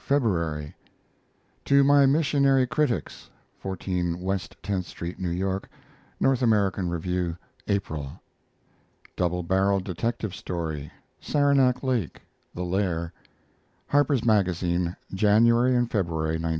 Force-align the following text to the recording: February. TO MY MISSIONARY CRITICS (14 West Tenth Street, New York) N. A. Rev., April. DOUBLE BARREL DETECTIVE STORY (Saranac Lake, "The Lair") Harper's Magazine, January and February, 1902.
February. 0.03 0.73
TO 1.63 1.83
MY 1.83 2.07
MISSIONARY 2.07 2.65
CRITICS 2.65 3.29
(14 3.59 4.19
West 4.19 4.55
Tenth 4.63 4.87
Street, 4.87 5.19
New 5.19 5.29
York) 5.29 5.69
N. 6.19 6.25
A. 6.41 6.83
Rev., 6.83 7.37
April. 7.67 8.11
DOUBLE 9.15 9.43
BARREL 9.43 9.79
DETECTIVE 9.81 10.33
STORY 10.33 10.91
(Saranac 11.19 11.83
Lake, 11.83 12.19
"The 12.55 12.63
Lair") 12.65 13.13
Harper's 13.85 14.25
Magazine, 14.25 14.95
January 15.13 15.75
and 15.75 15.91
February, 15.91 16.37
1902. 16.37 16.49